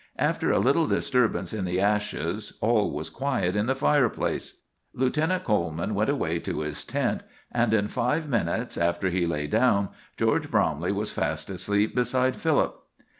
[0.17, 4.55] After a little disturbance in the ashes all was quiet in the fireplace.
[4.95, 9.89] Lieutenant Coleman went away to his tent, and in five minutes after he lay down
[10.17, 12.83] George Bromley was fast asleep beside Philip.